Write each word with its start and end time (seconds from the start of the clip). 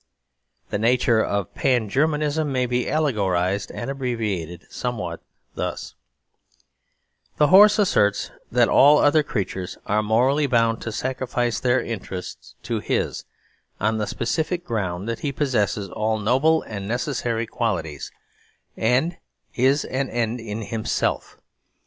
The 0.71 0.79
nature 0.79 1.23
of 1.23 1.53
Pan 1.53 1.87
Germanism 1.87 2.51
may 2.51 2.65
be 2.65 2.85
allegorised 2.89 3.69
and 3.71 3.87
abbreviated 3.91 4.65
somewhat 4.67 5.21
thus: 5.53 5.93
The 7.37 7.49
horse 7.49 7.77
asserts 7.77 8.31
that 8.51 8.67
all 8.67 8.97
other 8.97 9.21
creatures 9.21 9.77
are 9.85 10.01
morally 10.01 10.47
bound 10.47 10.81
to 10.81 10.91
sacrifice 10.91 11.59
their 11.59 11.79
interests 11.79 12.55
to 12.63 12.79
his, 12.79 13.25
on 13.79 13.99
the 13.99 14.07
specific 14.07 14.65
ground 14.65 15.07
that 15.07 15.19
he 15.19 15.31
possesses 15.31 15.87
all 15.91 16.17
noble 16.17 16.63
and 16.63 16.87
necessary 16.87 17.45
qualities, 17.45 18.11
and 18.75 19.17
is 19.53 19.85
an 19.85 20.09
end 20.09 20.39
in 20.39 20.63
himself. 20.63 21.37